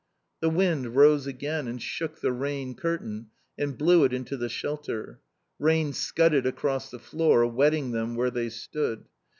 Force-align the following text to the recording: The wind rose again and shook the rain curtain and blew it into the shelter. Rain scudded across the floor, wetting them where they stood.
The 0.39 0.49
wind 0.49 0.95
rose 0.95 1.27
again 1.27 1.67
and 1.67 1.79
shook 1.79 2.21
the 2.21 2.31
rain 2.31 2.73
curtain 2.73 3.27
and 3.55 3.77
blew 3.77 4.03
it 4.03 4.13
into 4.13 4.35
the 4.35 4.49
shelter. 4.49 5.19
Rain 5.59 5.93
scudded 5.93 6.47
across 6.47 6.89
the 6.89 6.97
floor, 6.97 7.45
wetting 7.45 7.91
them 7.91 8.15
where 8.15 8.31
they 8.31 8.49
stood. 8.49 9.05